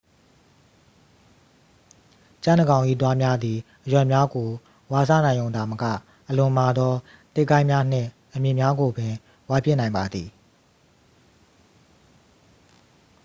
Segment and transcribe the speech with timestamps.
[2.43, 4.49] ကြံ့တစ်ကောင်၏သွားများသည် အရွက်များကို
[4.91, 5.83] ဝါးစားနိုင်ရုံသာမက
[6.29, 6.93] အလွန်မာသော
[7.35, 9.13] သစ်ကိုင်းများနှင့် အမြစ်များကိုပင်
[9.49, 10.29] ဝါးပစ်နိုင်ပါသည်